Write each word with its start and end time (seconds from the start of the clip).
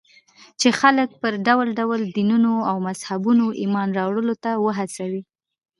چې 0.59 0.69
خلک 0.79 1.09
پر 1.21 1.33
ډول 1.47 1.67
ډول 1.79 2.01
دينونو 2.17 2.53
او 2.69 2.75
مذهبونو 2.87 3.45
ايمان 3.61 3.89
راوړلو 3.99 4.35
ته 4.43 4.51
وهڅوي. 4.65 5.21